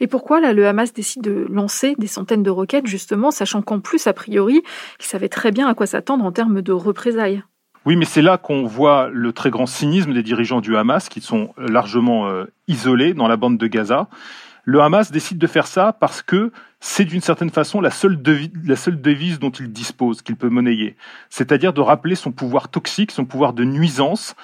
Et 0.00 0.06
pourquoi 0.06 0.40
là 0.40 0.52
le 0.52 0.66
Hamas 0.66 0.92
décide 0.92 1.22
de 1.22 1.46
lancer 1.50 1.94
des 1.98 2.06
centaines 2.06 2.42
de 2.42 2.50
roquettes 2.50 2.86
justement, 2.86 3.30
sachant 3.30 3.62
qu'en 3.62 3.80
plus 3.80 4.06
a 4.06 4.12
priori, 4.12 4.62
il 4.98 5.04
savait 5.04 5.28
très 5.28 5.52
bien 5.52 5.68
à 5.68 5.74
quoi 5.74 5.86
s'attendre 5.86 6.24
en 6.24 6.32
termes 6.32 6.62
de 6.62 6.72
représailles? 6.72 7.42
Oui, 7.86 7.96
mais 7.96 8.04
c'est 8.04 8.22
là 8.22 8.36
qu'on 8.36 8.64
voit 8.64 9.08
le 9.10 9.32
très 9.32 9.50
grand 9.50 9.66
cynisme 9.66 10.12
des 10.12 10.22
dirigeants 10.22 10.60
du 10.60 10.76
Hamas 10.76 11.08
qui 11.08 11.20
sont 11.20 11.54
largement 11.56 12.28
euh, 12.28 12.44
isolés 12.68 13.14
dans 13.14 13.28
la 13.28 13.36
bande 13.36 13.56
de 13.56 13.66
Gaza. 13.66 14.08
Le 14.64 14.80
Hamas 14.82 15.10
décide 15.10 15.38
de 15.38 15.46
faire 15.46 15.66
ça 15.66 15.94
parce 15.98 16.20
que 16.20 16.52
c'est 16.80 17.04
d'une 17.04 17.22
certaine 17.22 17.50
façon 17.50 17.80
la 17.80 17.90
seule, 17.90 18.20
devise, 18.20 18.50
la 18.64 18.76
seule 18.76 19.00
devise 19.00 19.38
dont 19.38 19.50
il 19.50 19.72
dispose, 19.72 20.20
qu'il 20.22 20.36
peut 20.36 20.50
monnayer. 20.50 20.96
C'est-à-dire 21.30 21.72
de 21.72 21.80
rappeler 21.80 22.14
son 22.14 22.32
pouvoir 22.32 22.68
toxique, 22.68 23.10
son 23.10 23.24
pouvoir 23.24 23.54
de 23.54 23.64
nuisance, 23.64 24.34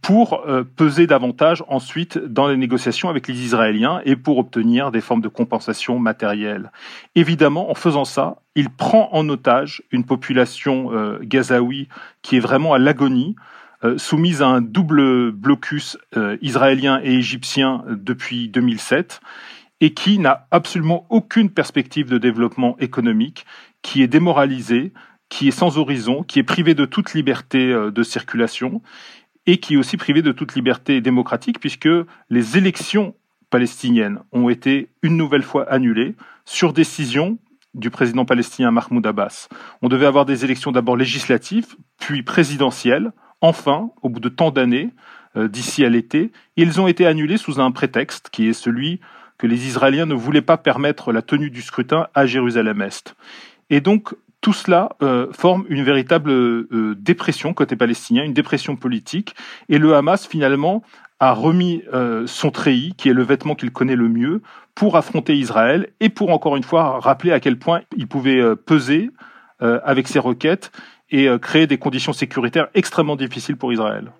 pour 0.00 0.44
euh, 0.46 0.64
peser 0.64 1.06
davantage 1.06 1.62
ensuite 1.68 2.18
dans 2.18 2.48
les 2.48 2.56
négociations 2.56 3.08
avec 3.08 3.28
les 3.28 3.40
Israéliens 3.44 4.00
et 4.04 4.16
pour 4.16 4.38
obtenir 4.38 4.90
des 4.90 5.00
formes 5.00 5.20
de 5.20 5.28
compensation 5.28 5.98
matérielle. 5.98 6.72
Évidemment, 7.14 7.70
en 7.70 7.74
faisant 7.74 8.04
ça, 8.04 8.36
il 8.56 8.70
prend 8.70 9.08
en 9.12 9.28
otage 9.28 9.82
une 9.92 10.04
population 10.04 10.92
euh, 10.92 11.18
gazaoui 11.22 11.88
qui 12.22 12.36
est 12.36 12.40
vraiment 12.40 12.74
à 12.74 12.78
l'agonie, 12.78 13.36
soumise 13.96 14.42
à 14.42 14.46
un 14.46 14.60
double 14.60 15.32
blocus 15.32 15.98
israélien 16.40 17.00
et 17.02 17.14
égyptien 17.14 17.82
depuis 17.88 18.48
2007 18.48 19.20
et 19.80 19.92
qui 19.92 20.20
n'a 20.20 20.46
absolument 20.52 21.04
aucune 21.10 21.50
perspective 21.50 22.08
de 22.08 22.16
développement 22.16 22.76
économique, 22.78 23.44
qui 23.82 24.00
est 24.00 24.06
démoralisé, 24.06 24.92
qui 25.28 25.48
est 25.48 25.52
sans 25.52 25.78
horizon, 25.78 26.22
qui 26.22 26.38
est 26.38 26.44
privé 26.44 26.74
de 26.74 26.84
toute 26.84 27.14
liberté 27.14 27.72
euh, 27.72 27.90
de 27.90 28.02
circulation 28.02 28.82
et 29.46 29.58
qui 29.58 29.74
est 29.74 29.76
aussi 29.76 29.96
privé 29.96 30.22
de 30.22 30.32
toute 30.32 30.54
liberté 30.54 31.00
démocratique 31.00 31.60
puisque 31.60 31.88
les 32.30 32.58
élections 32.58 33.14
palestiniennes 33.50 34.18
ont 34.32 34.48
été 34.48 34.88
une 35.02 35.16
nouvelle 35.16 35.42
fois 35.42 35.70
annulées 35.70 36.14
sur 36.44 36.72
décision 36.72 37.38
du 37.74 37.90
président 37.90 38.24
palestinien 38.24 38.70
Mahmoud 38.70 39.06
Abbas. 39.06 39.48
On 39.80 39.88
devait 39.88 40.06
avoir 40.06 40.26
des 40.26 40.44
élections 40.44 40.72
d'abord 40.72 40.96
législatives, 40.96 41.76
puis 41.98 42.22
présidentielles. 42.22 43.12
Enfin, 43.40 43.90
au 44.02 44.08
bout 44.08 44.20
de 44.20 44.28
tant 44.28 44.50
d'années, 44.50 44.90
euh, 45.36 45.48
d'ici 45.48 45.84
à 45.84 45.88
l'été, 45.88 46.32
ils 46.56 46.80
ont 46.80 46.86
été 46.86 47.06
annulés 47.06 47.38
sous 47.38 47.60
un 47.60 47.70
prétexte 47.70 48.28
qui 48.30 48.48
est 48.48 48.52
celui 48.52 49.00
que 49.38 49.46
les 49.46 49.66
Israéliens 49.66 50.06
ne 50.06 50.14
voulaient 50.14 50.42
pas 50.42 50.58
permettre 50.58 51.12
la 51.12 51.22
tenue 51.22 51.50
du 51.50 51.62
scrutin 51.62 52.06
à 52.14 52.26
Jérusalem-Est. 52.26 53.16
Et 53.70 53.80
donc, 53.80 54.14
tout 54.42 54.52
cela 54.52 54.90
euh, 55.02 55.28
forme 55.32 55.64
une 55.70 55.82
véritable 55.82 56.30
euh, 56.30 56.94
dépression 56.98 57.54
côté 57.54 57.76
palestinien, 57.76 58.24
une 58.24 58.34
dépression 58.34 58.76
politique. 58.76 59.34
Et 59.70 59.78
le 59.78 59.94
Hamas, 59.94 60.26
finalement, 60.26 60.82
a 61.20 61.32
remis 61.32 61.84
son 62.26 62.50
treillis, 62.50 62.94
qui 62.96 63.08
est 63.08 63.12
le 63.12 63.22
vêtement 63.22 63.54
qu'il 63.54 63.70
connaît 63.70 63.94
le 63.94 64.08
mieux, 64.08 64.42
pour 64.74 64.96
affronter 64.96 65.36
Israël 65.36 65.86
et 66.00 66.08
pour, 66.08 66.30
encore 66.30 66.56
une 66.56 66.64
fois, 66.64 66.98
rappeler 66.98 67.30
à 67.30 67.38
quel 67.38 67.60
point 67.60 67.82
il 67.96 68.08
pouvait 68.08 68.42
peser 68.56 69.12
avec 69.60 70.08
ses 70.08 70.18
requêtes 70.18 70.72
et 71.12 71.28
créer 71.40 71.68
des 71.68 71.78
conditions 71.78 72.12
sécuritaires 72.12 72.66
extrêmement 72.74 73.14
difficiles 73.14 73.56
pour 73.56 73.72
Israël. 73.72 74.10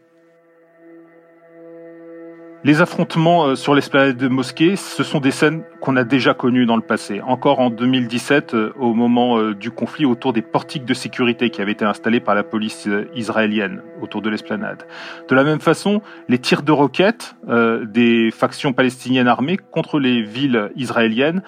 Les 2.64 2.80
affrontements 2.80 3.46
euh, 3.46 3.54
sur 3.56 3.74
l'esplanade 3.74 4.16
de 4.16 4.28
mosquée, 4.28 4.76
ce 4.76 5.02
sont 5.02 5.18
des 5.18 5.32
scènes 5.32 5.64
qu'on 5.80 5.96
a 5.96 6.04
déjà 6.04 6.32
connues 6.32 6.64
dans 6.64 6.76
le 6.76 6.82
passé. 6.82 7.20
Encore 7.20 7.58
en 7.58 7.70
2017, 7.70 8.54
euh, 8.54 8.72
au 8.78 8.94
moment 8.94 9.36
euh, 9.36 9.52
du 9.52 9.72
conflit 9.72 10.04
autour 10.04 10.32
des 10.32 10.42
portiques 10.42 10.84
de 10.84 10.94
sécurité 10.94 11.50
qui 11.50 11.60
avaient 11.60 11.72
été 11.72 11.84
installés 11.84 12.20
par 12.20 12.36
la 12.36 12.44
police 12.44 12.88
israélienne 13.16 13.82
autour 14.00 14.22
de 14.22 14.30
l'esplanade. 14.30 14.86
De 15.28 15.34
la 15.34 15.42
même 15.42 15.58
façon, 15.58 16.02
les 16.28 16.38
tirs 16.38 16.62
de 16.62 16.70
roquettes 16.70 17.34
des 17.82 18.30
factions 18.30 18.72
palestiniennes 18.72 19.26
armées 19.26 19.56
contre 19.56 19.98
les 19.98 20.22
villes 20.22 20.70
israéliennes 20.76 21.42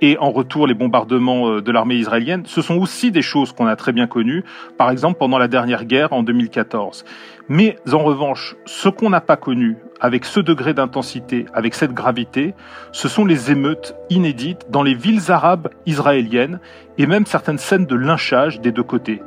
et 0.00 0.18
en 0.18 0.30
retour 0.30 0.66
les 0.66 0.74
bombardements 0.74 1.60
de 1.60 1.72
l'armée 1.72 1.96
israélienne, 1.96 2.42
ce 2.46 2.62
sont 2.62 2.76
aussi 2.76 3.10
des 3.10 3.22
choses 3.22 3.52
qu'on 3.52 3.66
a 3.66 3.76
très 3.76 3.92
bien 3.92 4.06
connues, 4.06 4.44
par 4.78 4.90
exemple 4.90 5.18
pendant 5.18 5.38
la 5.38 5.48
dernière 5.48 5.84
guerre 5.84 6.12
en 6.12 6.22
2014. 6.22 7.04
Mais 7.48 7.76
en 7.92 7.98
revanche, 7.98 8.56
ce 8.64 8.88
qu'on 8.88 9.10
n'a 9.10 9.20
pas 9.20 9.36
connu 9.36 9.76
avec 10.00 10.24
ce 10.24 10.40
degré 10.40 10.72
d'intensité, 10.72 11.46
avec 11.52 11.74
cette 11.74 11.92
gravité, 11.92 12.54
ce 12.92 13.08
sont 13.08 13.24
les 13.24 13.50
émeutes 13.50 13.94
inédites 14.08 14.66
dans 14.70 14.82
les 14.82 14.94
villes 14.94 15.30
arabes 15.30 15.68
israéliennes 15.86 16.60
et 16.96 17.06
même 17.06 17.26
certaines 17.26 17.58
scènes 17.58 17.86
de 17.86 17.96
lynchage 17.96 18.60
des 18.60 18.72
deux 18.72 18.82
côtés 18.82 19.22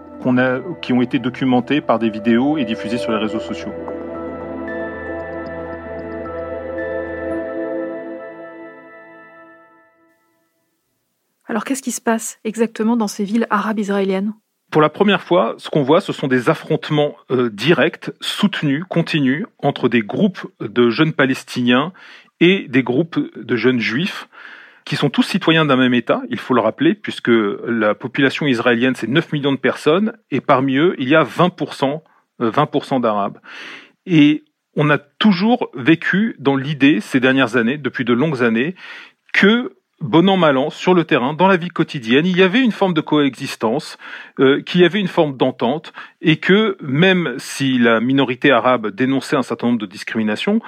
qui 0.81 0.93
ont 0.93 1.01
été 1.01 1.19
documentées 1.19 1.81
par 1.81 2.00
des 2.00 2.09
vidéos 2.09 2.57
et 2.57 2.63
diffusées 2.63 2.97
sur 2.97 3.12
les 3.12 3.17
réseaux 3.17 3.41
sociaux. 3.41 3.73
Alors 11.53 11.65
qu'est-ce 11.65 11.83
qui 11.83 11.91
se 11.91 12.01
passe 12.01 12.39
exactement 12.43 12.98
dans 12.98 13.07
ces 13.07 13.24
villes 13.24 13.45
arabes 13.51 13.77
israéliennes? 13.77 14.33
Pour 14.72 14.81
la 14.81 14.89
première 14.89 15.22
fois, 15.22 15.53
ce 15.60 15.69
qu'on 15.69 15.83
voit, 15.83 16.01
ce 16.01 16.12
sont 16.12 16.27
des 16.27 16.50
affrontements 16.50 17.15
euh, 17.29 17.51
directs, 17.51 18.10
soutenus, 18.22 18.83
continus, 18.89 19.45
entre 19.60 19.88
des 19.88 20.01
groupes 20.01 20.48
de 20.60 20.89
jeunes 20.89 21.13
Palestiniens 21.13 21.93
et 22.39 22.67
des 22.69 22.81
groupes 22.81 23.19
de 23.38 23.55
jeunes 23.55 23.79
Juifs, 23.79 24.27
qui 24.83 24.95
sont 24.95 25.12
tous 25.12 25.22
citoyens 25.22 25.63
d'un 25.63 25.75
même 25.75 25.93
État, 25.93 26.24
il 26.31 26.39
faut 26.39 26.55
le 26.55 26.60
rappeler, 26.60 26.95
puisque 26.95 27.29
la 27.29 27.93
population 27.93 28.48
israélienne, 28.48 28.95
c'est 28.95 29.05
9 29.05 29.31
millions 29.31 29.53
de 29.53 29.57
personnes, 29.57 30.17
et 30.31 30.41
parmi 30.41 30.77
eux, 30.77 30.95
il 30.98 31.07
y 31.07 31.13
a 31.13 31.24
20%, 31.24 32.01
20 32.39 32.93
euh, 32.95 33.00
d'Arabes. 33.00 33.38
Et 34.07 34.43
on 34.75 34.89
a 34.89 34.98
toujours 34.98 35.69
vécu 35.75 36.36
dans 36.39 36.55
l'idée, 36.55 37.00
ces 37.00 37.19
dernières 37.19 37.57
années, 37.57 37.77
depuis 37.77 38.05
de 38.05 38.13
longues 38.13 38.41
années, 38.41 38.74
que 39.33 39.75
bon 40.03 40.29
an 40.29 40.38
mal 40.38 40.57
an, 40.57 40.69
sur 40.69 40.93
le 40.93 41.05
terrain, 41.05 41.33
dans 41.33 41.48
la 41.48 41.57
vie 41.57 41.69
quotidienne, 41.69 42.25
il 42.25 42.38
y 42.38 42.43
avait 42.43 42.62
une 42.62 42.72
forme 42.72 42.93
de 42.93 43.01
coexistence, 43.01 43.98
euh, 44.39 44.62
qu'il 44.62 44.81
y 44.81 44.86
avait 44.86 45.00
une 45.00 45.07
forme 45.07 45.38
d'entente, 45.38 45.93
et 46.22 46.38
que 46.38 46.77
même 46.81 47.36
si 47.38 47.79
la 47.79 48.01
minorité 48.01 48.51
arabe 48.51 48.88
dénonçait 48.88 49.38
un 49.38 49.43
certain 49.43 49.67
nombre 49.67 49.79
de 49.79 49.86
discriminations, 49.86 50.60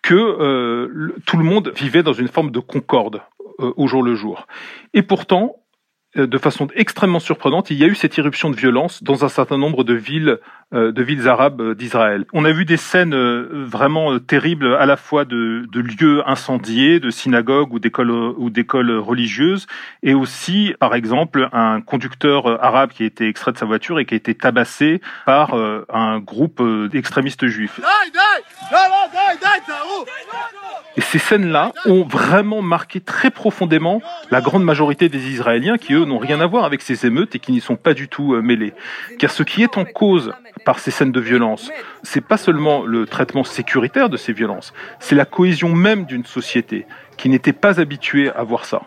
que 0.00 0.14
euh, 0.14 1.14
tout 1.26 1.36
le 1.36 1.44
monde 1.44 1.72
vivait 1.74 2.02
dans 2.02 2.12
une 2.12 2.28
forme 2.28 2.50
de 2.50 2.60
concorde 2.60 3.22
euh, 3.60 3.72
au 3.76 3.86
jour 3.88 4.02
le 4.02 4.14
jour. 4.14 4.46
Et 4.92 5.02
pourtant, 5.02 5.56
de 6.16 6.38
façon 6.38 6.68
extrêmement 6.74 7.20
surprenante, 7.20 7.70
il 7.70 7.78
y 7.78 7.84
a 7.84 7.86
eu 7.86 7.94
cette 7.94 8.16
irruption 8.16 8.50
de 8.50 8.56
violence 8.56 9.02
dans 9.02 9.24
un 9.24 9.28
certain 9.28 9.58
nombre 9.58 9.84
de 9.84 9.94
villes, 9.94 10.38
euh, 10.72 10.92
de 10.92 11.02
villes 11.02 11.28
arabes 11.28 11.60
euh, 11.60 11.74
d'Israël. 11.74 12.24
On 12.32 12.44
a 12.44 12.52
vu 12.52 12.64
des 12.64 12.76
scènes 12.76 13.14
vraiment 13.14 14.18
terribles, 14.18 14.74
à 14.74 14.86
la 14.86 14.96
fois 14.96 15.24
de, 15.24 15.66
de 15.70 15.80
lieux 15.80 16.22
incendiés, 16.28 17.00
de 17.00 17.10
synagogues 17.10 17.72
ou 17.72 17.78
d'écoles 17.78 18.10
ou 18.10 18.50
d'écoles 18.50 18.90
religieuses, 18.92 19.66
et 20.02 20.14
aussi, 20.14 20.74
par 20.78 20.94
exemple, 20.94 21.48
un 21.52 21.80
conducteur 21.80 22.62
arabe 22.62 22.90
qui 22.90 23.02
a 23.02 23.06
été 23.06 23.28
extrait 23.28 23.52
de 23.52 23.58
sa 23.58 23.66
voiture 23.66 23.98
et 23.98 24.04
qui 24.04 24.14
a 24.14 24.16
été 24.16 24.34
tabassé 24.34 25.00
par 25.26 25.54
un 25.54 26.18
groupe 26.20 26.62
d'extrémistes 26.90 27.46
juifs. 27.46 27.80
Et 30.96 31.00
ces 31.00 31.18
scènes-là 31.18 31.72
ont 31.86 32.04
vraiment 32.04 32.62
marqué 32.62 33.00
très 33.00 33.30
profondément 33.30 34.00
la 34.30 34.40
grande 34.40 34.62
majorité 34.62 35.08
des 35.08 35.30
Israéliens 35.30 35.76
qui, 35.76 35.92
eux, 35.92 36.04
n'ont 36.04 36.18
rien 36.18 36.40
à 36.40 36.46
voir 36.46 36.64
avec 36.64 36.82
ces 36.82 37.04
émeutes 37.06 37.34
et 37.34 37.38
qui 37.40 37.52
n'y 37.52 37.60
sont 37.60 37.76
pas 37.76 37.94
du 37.94 38.08
tout 38.08 38.34
euh, 38.34 38.42
mêlés. 38.42 38.74
Car 39.18 39.30
ce 39.30 39.42
qui 39.42 39.62
est 39.62 39.76
en 39.76 39.84
cause 39.84 40.32
par 40.64 40.78
ces 40.78 40.90
scènes 40.90 41.12
de 41.12 41.20
violence, 41.20 41.70
c'est 42.02 42.20
pas 42.20 42.36
seulement 42.36 42.84
le 42.84 43.06
traitement 43.06 43.44
sécuritaire 43.44 44.08
de 44.08 44.16
ces 44.16 44.32
violences, 44.32 44.72
c'est 45.00 45.14
la 45.14 45.24
cohésion 45.24 45.74
même 45.74 46.04
d'une 46.04 46.24
société 46.24 46.86
qui 47.16 47.28
n'était 47.28 47.52
pas 47.52 47.80
habituée 47.80 48.30
à 48.30 48.44
voir 48.44 48.64
ça. 48.64 48.82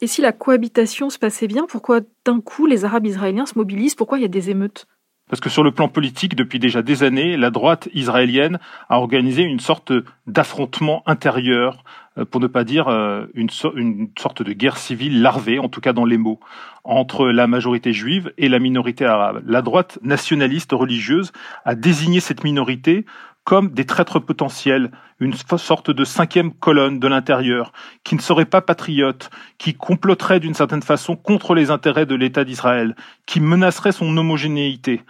Et 0.00 0.06
si 0.06 0.22
la 0.22 0.32
cohabitation 0.32 1.10
se 1.10 1.18
passait 1.18 1.48
bien, 1.48 1.66
pourquoi 1.68 2.00
d'un 2.24 2.40
coup 2.40 2.66
les 2.66 2.84
Arabes 2.84 3.06
israéliens 3.06 3.46
se 3.46 3.58
mobilisent? 3.58 3.96
Pourquoi 3.96 4.18
il 4.18 4.22
y 4.22 4.24
a 4.24 4.28
des 4.28 4.50
émeutes? 4.50 4.86
Parce 5.28 5.40
que 5.40 5.48
sur 5.48 5.62
le 5.62 5.70
plan 5.70 5.88
politique, 5.88 6.34
depuis 6.34 6.58
déjà 6.58 6.82
des 6.82 7.02
années, 7.02 7.36
la 7.36 7.50
droite 7.50 7.88
israélienne 7.94 8.58
a 8.88 8.98
organisé 8.98 9.42
une 9.42 9.60
sorte 9.60 9.92
d'affrontement 10.26 11.02
intérieur, 11.06 11.84
euh, 12.18 12.24
pour 12.24 12.40
ne 12.40 12.46
pas 12.46 12.64
dire 12.64 12.88
euh, 12.88 13.26
une, 13.34 13.48
une, 13.76 14.08
sorte 14.18 14.42
de 14.42 14.52
guerre 14.52 14.76
civile 14.76 15.22
larvée, 15.22 15.58
en 15.58 15.68
tout 15.68 15.80
cas 15.80 15.92
dans 15.92 16.04
les 16.04 16.18
mots, 16.18 16.40
entre 16.84 17.28
la 17.28 17.46
majorité 17.46 17.92
juive 17.92 18.32
et 18.38 18.48
la 18.48 18.58
minorité 18.58 19.04
arabe. 19.04 19.42
La 19.46 19.62
droite 19.62 19.98
nationaliste 20.02 20.72
religieuse 20.72 21.32
a 21.64 21.74
désigné 21.74 22.20
cette 22.20 22.44
minorité 22.44 23.04
comme 23.48 23.70
des 23.70 23.86
traîtres 23.86 24.18
potentiels, 24.18 24.90
une 25.20 25.32
sorte 25.32 25.90
de 25.90 26.04
cinquième 26.04 26.52
colonne 26.52 26.98
de 27.00 27.08
l'intérieur, 27.08 27.72
qui 28.04 28.14
ne 28.14 28.20
serait 28.20 28.44
pas 28.44 28.60
patriote, 28.60 29.30
qui 29.56 29.72
comploterait 29.72 30.38
d'une 30.38 30.52
certaine 30.52 30.82
façon 30.82 31.16
contre 31.16 31.54
les 31.54 31.70
intérêts 31.70 32.04
de 32.04 32.14
l'État 32.14 32.44
d'Israël, 32.44 32.94
qui 33.24 33.40
menacerait 33.40 33.92
son 33.92 34.14
homogénéité. 34.18 35.00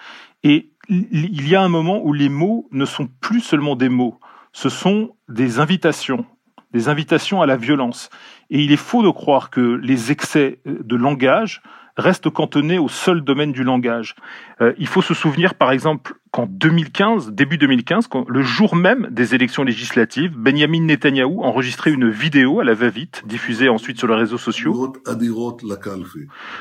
Et 0.44 0.70
il 0.88 1.48
y 1.48 1.56
a 1.56 1.62
un 1.62 1.68
moment 1.68 2.00
où 2.00 2.12
les 2.12 2.28
mots 2.28 2.68
ne 2.70 2.84
sont 2.84 3.08
plus 3.20 3.40
seulement 3.40 3.74
des 3.74 3.88
mots, 3.88 4.20
ce 4.52 4.68
sont 4.68 5.16
des 5.28 5.58
invitations, 5.58 6.24
des 6.72 6.88
invitations 6.88 7.42
à 7.42 7.46
la 7.46 7.56
violence. 7.56 8.08
Et 8.50 8.60
il 8.62 8.70
est 8.70 8.76
faux 8.76 9.02
de 9.02 9.10
croire 9.10 9.50
que 9.50 9.80
les 9.82 10.12
excès 10.12 10.60
de 10.64 10.94
langage 10.94 11.60
reste 11.96 12.30
cantonné 12.30 12.78
au 12.78 12.88
seul 12.88 13.22
domaine 13.22 13.50
du 13.50 13.64
langage. 13.64 14.14
Euh, 14.60 14.72
il 14.78 14.86
faut 14.86 15.02
se 15.02 15.14
souvenir, 15.14 15.54
par 15.54 15.72
exemple, 15.72 16.14
qu'en 16.38 16.46
2015, 16.46 17.32
début 17.32 17.58
2015, 17.58 18.08
le 18.28 18.42
jour 18.42 18.76
même 18.76 19.08
des 19.10 19.34
élections 19.34 19.64
législatives, 19.64 20.36
Benjamin 20.36 20.82
Netanyahou 20.82 21.42
enregistrait 21.42 21.90
une 21.90 22.08
vidéo 22.08 22.60
à 22.60 22.64
la 22.64 22.74
va-vite, 22.74 23.24
diffusée 23.26 23.68
ensuite 23.68 23.98
sur 23.98 24.06
les 24.06 24.14
réseaux 24.14 24.38
sociaux, 24.38 24.94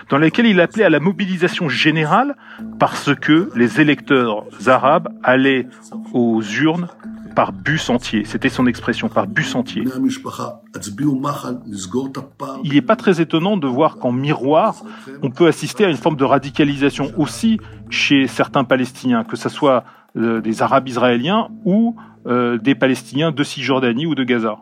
dans 0.10 0.18
laquelle 0.18 0.48
il 0.48 0.60
appelait 0.62 0.84
à 0.84 0.90
la 0.90 1.00
mobilisation 1.00 1.70
générale 1.70 2.36
parce 2.80 3.14
que 3.14 3.52
les 3.56 3.80
électeurs 3.80 4.46
arabes 4.66 5.10
allaient 5.22 5.68
aux 6.12 6.42
urnes 6.42 6.88
par 7.38 7.54
bus 7.54 7.92
entier. 7.92 8.26
C'était 8.26 8.50
son 8.50 8.66
expression, 8.66 9.10
par 9.10 9.28
bus 9.28 9.54
entier. 9.54 9.84
Il 12.64 12.74
n'est 12.74 12.82
pas 12.82 12.96
très 12.96 13.22
étonnant 13.22 13.58
de 13.58 13.68
voir 13.68 13.98
qu'en 13.98 14.12
miroir, 14.12 14.82
on 15.22 15.30
peut 15.30 15.46
assister 15.46 15.86
à 15.86 15.90
une 15.90 15.98
forme 15.98 16.16
de 16.16 16.24
radicalisation 16.24 17.12
aussi 17.16 17.60
chez 17.92 18.26
certains 18.26 18.64
Palestiniens, 18.64 19.24
que 19.24 19.36
ce 19.36 19.50
soit 19.50 19.84
euh, 20.16 20.42
des 20.42 20.64
Arabes 20.64 20.88
israéliens 20.88 21.50
ou 21.64 21.96
euh, 22.26 22.58
des 22.58 22.74
Palestiniens 22.74 23.32
de 23.32 23.44
Cisjordanie 23.44 24.08
ou 24.08 24.16
de 24.16 24.24
Gaza. 24.24 24.58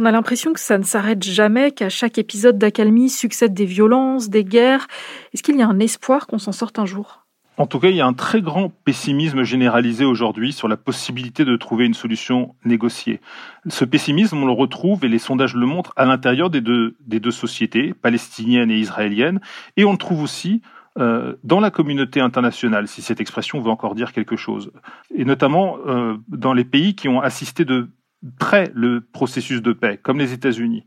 On 0.00 0.06
a 0.06 0.12
l'impression 0.12 0.54
que 0.54 0.60
ça 0.60 0.78
ne 0.78 0.82
s'arrête 0.82 1.22
jamais, 1.22 1.72
qu'à 1.72 1.90
chaque 1.90 2.16
épisode 2.16 2.56
d'accalmie 2.56 3.10
succèdent 3.10 3.52
des 3.52 3.66
violences, 3.66 4.30
des 4.30 4.44
guerres. 4.44 4.86
Est-ce 5.34 5.42
qu'il 5.42 5.58
y 5.58 5.62
a 5.62 5.68
un 5.68 5.78
espoir 5.78 6.26
qu'on 6.26 6.38
s'en 6.38 6.52
sorte 6.52 6.78
un 6.78 6.86
jour? 6.86 7.26
En 7.58 7.66
tout 7.66 7.78
cas, 7.80 7.90
il 7.90 7.96
y 7.96 8.00
a 8.00 8.06
un 8.06 8.14
très 8.14 8.40
grand 8.40 8.70
pessimisme 8.70 9.42
généralisé 9.42 10.06
aujourd'hui 10.06 10.54
sur 10.54 10.68
la 10.68 10.78
possibilité 10.78 11.44
de 11.44 11.54
trouver 11.54 11.84
une 11.84 11.92
solution 11.92 12.54
négociée. 12.64 13.20
Ce 13.68 13.84
pessimisme, 13.84 14.38
on 14.38 14.46
le 14.46 14.52
retrouve, 14.52 15.04
et 15.04 15.08
les 15.08 15.18
sondages 15.18 15.54
le 15.54 15.66
montrent, 15.66 15.92
à 15.96 16.06
l'intérieur 16.06 16.48
des 16.48 16.62
deux, 16.62 16.96
des 17.06 17.20
deux 17.20 17.30
sociétés, 17.30 17.92
palestiniennes 17.92 18.70
et 18.70 18.78
israéliennes, 18.78 19.42
et 19.76 19.84
on 19.84 19.92
le 19.92 19.98
trouve 19.98 20.22
aussi 20.22 20.62
euh, 20.98 21.34
dans 21.44 21.60
la 21.60 21.70
communauté 21.70 22.22
internationale, 22.22 22.88
si 22.88 23.02
cette 23.02 23.20
expression 23.20 23.60
veut 23.60 23.70
encore 23.70 23.94
dire 23.94 24.14
quelque 24.14 24.36
chose, 24.36 24.72
et 25.14 25.26
notamment 25.26 25.76
euh, 25.86 26.16
dans 26.28 26.54
les 26.54 26.64
pays 26.64 26.94
qui 26.94 27.06
ont 27.06 27.20
assisté 27.20 27.66
de 27.66 27.90
près 28.38 28.70
le 28.74 29.00
processus 29.00 29.62
de 29.62 29.72
paix, 29.72 29.98
comme 30.02 30.18
les 30.18 30.32
États-Unis. 30.32 30.84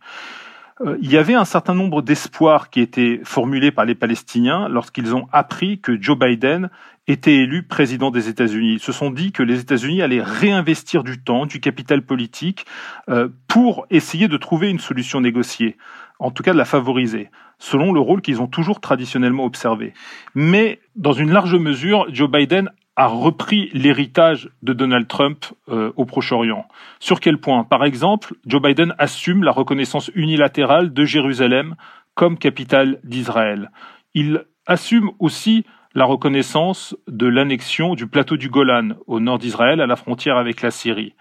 Euh, 0.82 0.98
il 1.02 1.12
y 1.12 1.18
avait 1.18 1.36
un 1.36 1.46
certain 1.46 1.76
nombre 1.76 2.02
d'espoirs 2.02 2.70
qui 2.70 2.80
étaient 2.80 3.22
formulés 3.24 3.72
par 3.72 3.86
les 3.86 3.96
Palestiniens 3.96 4.68
lorsqu'ils 4.70 5.16
ont 5.16 5.28
appris 5.32 5.80
que 5.80 6.02
Joe 6.02 6.18
Biden 6.18 6.70
était 7.08 7.36
élu 7.36 7.64
président 7.64 8.12
des 8.12 8.30
États-Unis. 8.30 8.74
Ils 8.74 8.80
se 8.80 8.92
sont 8.92 9.12
dit 9.12 9.32
que 9.32 9.44
les 9.44 9.60
États-Unis 9.60 10.02
allaient 10.02 10.22
réinvestir 10.22 11.04
du 11.04 11.22
temps, 11.22 11.46
du 11.46 11.60
capital 11.60 12.02
politique, 12.02 12.66
euh, 13.10 13.30
pour 13.48 13.86
essayer 13.90 14.28
de 14.28 14.38
trouver 14.38 14.70
une 14.70 14.80
solution 14.80 15.20
négociée, 15.22 15.78
en 16.20 16.32
tout 16.32 16.44
cas 16.44 16.54
de 16.54 16.58
la 16.58 16.66
favoriser, 16.66 17.30
selon 17.60 17.92
le 17.92 18.00
rôle 18.00 18.22
qu'ils 18.22 18.42
ont 18.42 18.48
toujours 18.48 18.80
traditionnellement 18.80 19.46
observé. 19.46 19.94
Mais 20.34 20.80
dans 20.96 21.14
une 21.14 21.32
large 21.32 21.56
mesure, 21.56 22.06
Joe 22.10 22.32
Biden 22.32 22.72
a 22.96 23.08
repris 23.08 23.70
l'héritage 23.74 24.50
de 24.62 24.74
Donald 24.74 25.08
Trump 25.08 25.46
euh, 25.70 25.92
au 25.96 26.06
Proche-Orient. 26.06 26.68
Sur 27.00 27.20
quel 27.20 27.40
point? 27.40 27.64
Par 27.64 27.84
exemple, 27.84 28.36
Joe 28.46 28.62
Biden 28.62 28.94
assume 29.00 29.44
la 29.44 29.52
reconnaissance 29.52 30.12
unilatérale 30.14 30.94
de 30.94 31.06
Jérusalem 31.06 31.76
comme 32.14 32.38
capitale 32.38 33.00
d'Israël. 33.04 33.72
Il 34.14 34.46
assume 34.68 35.12
aussi 35.20 35.66
la 35.96 36.06
reconnaissance 36.06 36.96
de 37.08 37.28
l'annexion 37.28 37.96
du 37.96 38.08
plateau 38.08 38.38
du 38.38 38.50
Golan 38.50 38.90
au 39.08 39.20
nord 39.20 39.40
d'Israël 39.40 39.82
à 39.82 39.88
la 39.88 39.96
frontière 39.96 40.38
avec 40.38 40.62
la 40.62 40.72
Syrie. 40.72 41.16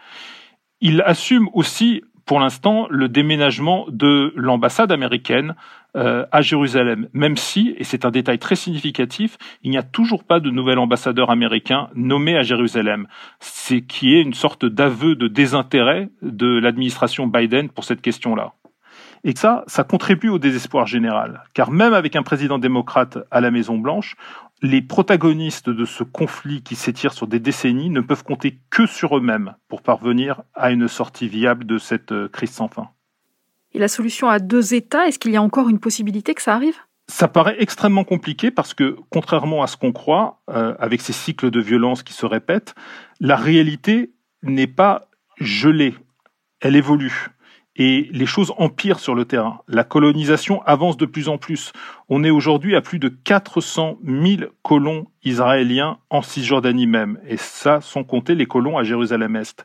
Il 0.81 1.03
assume 1.03 1.49
aussi 1.53 2.03
pour 2.27 2.41
l'instant 2.41 2.87
le 2.91 3.09
déménagement 3.09 3.87
de 3.89 4.33
l'ambassade 4.37 4.93
américaine 4.93 5.55
euh, 5.97 6.25
à 6.33 6.41
Jérusalem, 6.41 7.09
même 7.13 7.37
si, 7.37 7.75
et 7.77 7.85
c'est 7.85 8.05
un 8.05 8.11
détail 8.11 8.39
très 8.39 8.57
significatif, 8.57 9.37
il 9.63 9.71
n'y 9.71 9.77
a 9.77 9.83
toujours 9.83 10.25
pas 10.25 10.41
de 10.41 10.51
nouvel 10.51 10.79
ambassadeur 10.79 11.31
américain 11.31 11.89
nommé 11.95 12.37
à 12.37 12.43
Jérusalem, 12.43 13.07
ce 13.41 13.75
qui 13.75 14.15
est 14.15 14.23
une 14.23 14.35
sorte 14.35 14.65
d'aveu 14.65 15.17
de 15.17 15.29
désintérêt 15.29 16.09
de 16.23 16.59
l'administration 16.59 17.27
Biden 17.27 17.69
pour 17.69 17.85
cette 17.85 18.01
question-là. 18.01 18.55
Et 19.25 19.37
ça, 19.37 19.65
ça 19.67 19.85
contribue 19.85 20.31
au 20.31 20.39
désespoir 20.39 20.87
général, 20.87 21.45
car 21.55 21.71
même 21.71 21.95
avec 21.95 22.17
un 22.17 22.23
président 22.23 22.59
démocrate 22.59 23.19
à 23.31 23.41
la 23.41 23.51
Maison-Blanche, 23.51 24.17
les 24.63 24.81
protagonistes 24.81 25.71
de 25.71 25.85
ce 25.85 26.05
conflit 26.05 26.63
qui 26.63 26.75
s'étire 26.75 27.13
sur 27.13 27.27
des 27.27 27.41
décennies 27.41 27.91
ne 27.91 28.01
peuvent 28.01 28.25
compter 28.25 28.61
que 28.71 28.87
sur 28.87 29.17
eux-mêmes 29.17 29.55
pour 29.69 29.83
parvenir 29.83 30.43
à 30.55 30.71
une 30.71 30.89
sortie 30.89 31.29
viable 31.29 31.67
de 31.67 31.79
cette 31.79 32.13
euh, 32.13 32.29
crise 32.29 32.53
sans 32.53 32.69
fin. 32.69 32.89
Et 33.75 33.79
la 33.79 33.89
solution 33.89 34.29
à 34.29 34.39
deux 34.39 34.75
États, 34.75 35.07
est-ce 35.07 35.19
qu'il 35.19 35.33
y 35.33 35.37
a 35.37 35.43
encore 35.43 35.69
une 35.69 35.79
possibilité 35.79 36.35
que 36.35 36.43
ça 36.43 36.55
arrive? 36.55 36.77
Ça 37.09 37.29
paraît 37.29 37.57
extrêmement 37.59 38.05
compliqué 38.05 38.51
parce 38.51 38.75
que, 38.75 38.97
contrairement 39.11 39.63
à 39.63 39.67
ce 39.67 39.77
qu'on 39.77 39.93
croit, 39.93 40.41
euh, 40.51 40.75
avec 40.79 41.01
ces 41.01 41.13
cycles 41.13 41.51
de 41.51 41.61
violence 41.61 42.03
qui 42.03 42.13
se 42.13 42.27
répètent, 42.27 42.75
la 43.21 43.37
réalité 43.37 44.13
n'est 44.43 44.67
pas 44.67 45.09
gelée, 45.39 45.95
elle 46.61 46.77
évolue 46.77 47.33
et 47.77 48.09
les 48.13 48.27
choses 48.27 48.53
empirent 48.59 49.01
sur 49.01 49.15
le 49.15 49.25
terrain. 49.25 49.61
La 49.67 49.85
colonisation 49.85 50.63
avance 50.65 50.97
de 50.97 51.07
plus 51.07 51.29
en 51.29 51.39
plus. 51.39 51.73
On 52.09 52.23
est 52.23 52.31
aujourd'hui 52.31 52.77
à 52.77 52.83
plus 52.83 52.99
de 52.99 53.09
400 53.09 53.99
000 54.05 54.51
colons 54.63 55.07
israéliens 55.25 55.99
en 56.11 56.23
Cisjordanie 56.23 56.87
même, 56.87 57.19
et 57.27 57.39
ça 57.39 57.81
sans 57.81 58.05
compter 58.05 58.35
les 58.35 58.47
colons 58.47 58.77
à 58.77 58.85
Jérusalem-Est. 58.85 59.65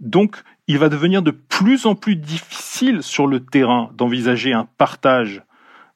Donc, 0.00 0.36
il 0.68 0.78
va 0.78 0.88
devenir 0.88 1.22
de 1.22 1.30
plus 1.30 1.86
en 1.86 1.94
plus 1.94 2.16
difficile 2.16 3.02
sur 3.02 3.26
le 3.26 3.40
terrain 3.40 3.90
d'envisager 3.94 4.52
un 4.52 4.68
partage 4.78 5.42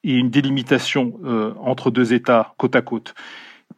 et 0.05 0.15
une 0.15 0.31
délimitation 0.31 1.19
euh, 1.25 1.53
entre 1.59 1.91
deux 1.91 2.13
États 2.13 2.55
côte 2.57 2.77
à 2.77 2.83
côte. 2.83 3.15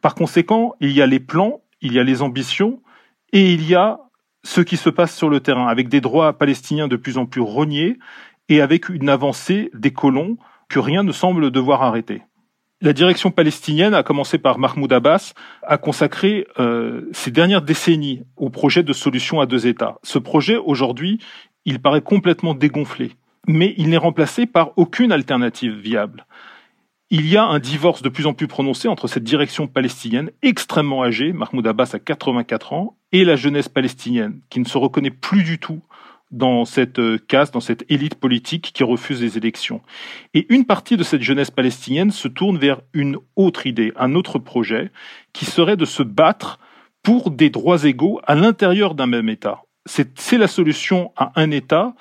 Par 0.01 0.15
conséquent, 0.15 0.73
il 0.79 0.91
y 0.91 1.01
a 1.01 1.07
les 1.07 1.19
plans, 1.19 1.61
il 1.81 1.93
y 1.93 1.99
a 1.99 2.03
les 2.03 2.21
ambitions, 2.21 2.81
et 3.31 3.53
il 3.53 3.67
y 3.67 3.75
a 3.75 3.99
ce 4.43 4.61
qui 4.61 4.77
se 4.77 4.89
passe 4.89 5.15
sur 5.15 5.29
le 5.29 5.39
terrain, 5.39 5.67
avec 5.67 5.89
des 5.89 6.01
droits 6.01 6.33
palestiniens 6.33 6.87
de 6.87 6.95
plus 6.95 7.17
en 7.17 7.25
plus 7.25 7.41
rognés 7.41 7.97
et 8.49 8.61
avec 8.61 8.89
une 8.89 9.09
avancée 9.09 9.71
des 9.73 9.91
colons 9.91 10.37
que 10.69 10.79
rien 10.79 11.03
ne 11.03 11.11
semble 11.11 11.51
devoir 11.51 11.81
arrêter. 11.81 12.23
La 12.83 12.93
direction 12.93 13.31
palestinienne, 13.31 13.93
a 13.93 14.03
commencé 14.03 14.37
par 14.37 14.59
Mahmoud 14.59 14.91
Abbas, 14.91 15.33
a 15.65 15.77
consacré 15.77 16.45
euh, 16.59 17.09
ces 17.13 17.31
dernières 17.31 17.61
décennies 17.61 18.23
au 18.35 18.49
projet 18.49 18.83
de 18.83 18.91
solution 18.91 19.39
à 19.39 19.45
deux 19.45 19.67
États. 19.67 19.95
Ce 20.03 20.19
projet, 20.19 20.57
aujourd'hui, 20.57 21.17
il 21.63 21.81
paraît 21.81 22.01
complètement 22.01 22.53
dégonflé, 22.53 23.13
mais 23.47 23.73
il 23.77 23.89
n'est 23.89 23.97
remplacé 23.97 24.45
par 24.45 24.73
aucune 24.75 25.13
alternative 25.13 25.73
viable 25.73 26.25
il 27.13 27.27
y 27.27 27.37
a 27.37 27.43
un 27.43 27.59
divorce 27.59 28.01
de 28.01 28.09
plus 28.09 28.25
en 28.25 28.33
plus 28.33 28.47
prononcé 28.47 28.87
entre 28.87 29.07
cette 29.07 29.23
direction 29.23 29.67
palestinienne 29.67 30.31
extrêmement 30.41 31.03
âgée, 31.03 31.31
Mahmoud 31.31 31.67
Abbas 31.67 31.91
a 31.93 31.99
84 31.99 32.73
ans, 32.73 32.97
et 33.11 33.23
la 33.23 33.35
jeunesse 33.35 33.69
palestinienne, 33.69 34.39
qui 34.49 34.59
ne 34.59 34.65
se 34.65 34.79
reconnaît 34.79 35.11
plus 35.11 35.43
du 35.43 35.59
tout 35.59 35.83
dans 36.33 36.65
cette 36.65 36.99
euh, 36.99 37.17
caste, 37.27 37.53
dans 37.53 37.59
cette 37.59 37.85
élite 37.89 38.15
politique 38.15 38.71
qui 38.73 38.83
refuse 38.83 39.21
les 39.21 39.37
élections. 39.37 39.81
Et 40.33 40.51
une 40.53 40.65
partie 40.65 40.97
de 40.97 41.03
cette 41.03 41.21
jeunesse 41.21 41.51
palestinienne 41.51 42.11
se 42.11 42.27
tourne 42.27 42.57
vers 42.57 42.81
une 42.91 43.17
autre 43.35 43.67
idée, 43.67 43.93
un 43.95 44.15
autre 44.15 44.39
projet, 44.39 44.91
qui 45.31 45.45
serait 45.45 45.77
de 45.77 45.85
se 45.85 46.03
battre 46.03 46.59
pour 47.03 47.29
des 47.29 47.49
droits 47.49 47.83
égaux 47.83 48.19
à 48.25 48.33
l'intérieur 48.33 48.95
d'un 48.95 49.05
même 49.05 49.29
État. 49.29 49.61
C'est 49.85 50.37
la 50.37 50.47
solution 50.47 51.11
à 51.15 51.31
un 51.35 51.51
État, 51.51 51.93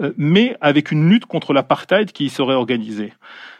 euh, 0.00 0.12
mais 0.16 0.56
avec 0.60 0.90
une 0.90 1.08
lutte 1.08 1.26
contre 1.26 1.52
l'apartheid 1.52 2.10
qui 2.10 2.24
y 2.24 2.30
serait 2.30 2.54
organisée. 2.54 3.12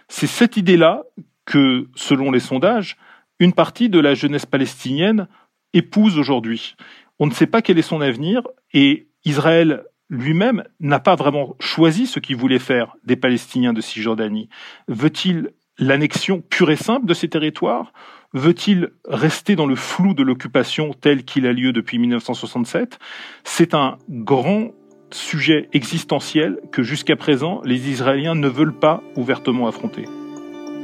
C'est 0.08 0.26
cette 0.26 0.56
idée-là 0.56 1.02
que, 1.44 1.88
selon 1.94 2.32
les 2.32 2.40
sondages, 2.40 2.96
une 3.38 3.52
partie 3.52 3.88
de 3.88 4.00
la 4.00 4.14
jeunesse 4.14 4.46
palestinienne 4.46 5.28
épouse 5.72 6.18
aujourd'hui. 6.18 6.74
On 7.18 7.26
ne 7.26 7.32
sait 7.32 7.46
pas 7.46 7.62
quel 7.62 7.78
est 7.78 7.82
son 7.82 8.00
avenir 8.00 8.42
et 8.72 9.08
Israël 9.24 9.84
lui-même 10.08 10.64
n'a 10.80 11.00
pas 11.00 11.16
vraiment 11.16 11.56
choisi 11.58 12.06
ce 12.06 12.20
qu'il 12.20 12.36
voulait 12.36 12.58
faire 12.58 12.96
des 13.04 13.16
Palestiniens 13.16 13.72
de 13.72 13.80
Cisjordanie. 13.80 14.48
Veut-il 14.88 15.50
l'annexion 15.78 16.40
pure 16.40 16.70
et 16.70 16.76
simple 16.76 17.06
de 17.06 17.14
ces 17.14 17.28
territoires? 17.28 17.92
Veut-il 18.32 18.90
rester 19.08 19.56
dans 19.56 19.66
le 19.66 19.76
flou 19.76 20.14
de 20.14 20.22
l'occupation 20.22 20.92
tel 20.92 21.24
qu'il 21.24 21.46
a 21.46 21.52
lieu 21.52 21.72
depuis 21.72 21.98
1967 21.98 22.98
C'est 23.44 23.74
un 23.74 23.98
grand 24.10 24.72
sujet 25.10 25.68
existentiel 25.72 26.60
que 26.72 26.82
jusqu'à 26.82 27.16
présent 27.16 27.60
les 27.64 27.88
Israéliens 27.88 28.34
ne 28.34 28.48
veulent 28.48 28.78
pas 28.78 29.02
ouvertement 29.16 29.68
affronter. 29.68 30.04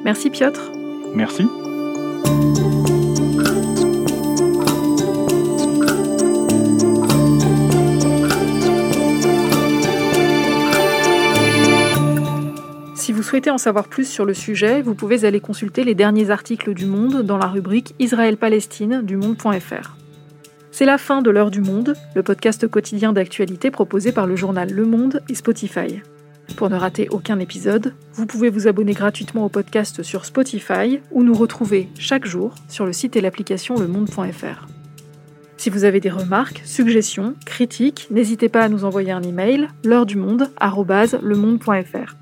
Merci 0.05 0.31
Piotr. 0.31 0.61
Merci. 1.15 1.47
Souhaitez 13.33 13.51
en 13.51 13.57
savoir 13.57 13.89
plus 13.89 14.07
sur 14.07 14.27
le 14.27 14.35
sujet, 14.35 14.83
vous 14.83 14.95
pouvez 14.95 15.25
aller 15.25 15.41
consulter 15.41 15.85
les 15.85 15.95
derniers 15.95 16.29
articles 16.29 16.75
du 16.75 16.85
Monde 16.85 17.23
dans 17.23 17.39
la 17.39 17.47
rubrique 17.47 17.95
Israël-Palestine 17.99 19.01
du 19.01 19.17
monde.fr. 19.17 19.97
C'est 20.71 20.85
la 20.85 20.99
fin 20.99 21.23
de 21.23 21.31
l'heure 21.31 21.51
du 21.51 21.63
monde, 21.63 21.95
le 22.15 22.23
podcast 22.23 22.69
quotidien 22.69 23.15
d'actualité 23.15 23.71
proposé 23.71 24.13
par 24.13 24.27
le 24.27 24.37
journal 24.37 24.71
Le 24.71 24.85
Monde 24.85 25.23
et 25.31 25.35
Spotify. 25.35 26.03
Pour 26.59 26.69
ne 26.69 26.77
rater 26.77 27.09
aucun 27.09 27.39
épisode, 27.39 27.95
vous 28.13 28.27
pouvez 28.27 28.51
vous 28.51 28.69
abonner 28.69 28.93
gratuitement 28.93 29.47
au 29.47 29.49
podcast 29.49 30.03
sur 30.03 30.27
Spotify 30.27 31.01
ou 31.11 31.23
nous 31.23 31.33
retrouver 31.33 31.89
chaque 31.99 32.27
jour 32.27 32.55
sur 32.69 32.85
le 32.85 32.93
site 32.93 33.17
et 33.17 33.23
l'application 33.23 33.77
lemonde.fr. 33.77 34.67
Si 35.57 35.71
vous 35.71 35.85
avez 35.85 36.01
des 36.01 36.11
remarques, 36.11 36.61
suggestions, 36.67 37.35
critiques, 37.47 38.09
n'hésitez 38.11 38.51
pas 38.51 38.61
à 38.61 38.69
nous 38.69 38.85
envoyer 38.85 39.13
un 39.13 39.23
email 39.23 39.69
l'heure 39.85 40.05
du 40.05 40.19
monde 40.19 40.51
@lemonde.fr. 40.61 42.22